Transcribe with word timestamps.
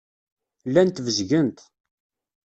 Llant 0.67 1.03
bezgent. 1.05 1.59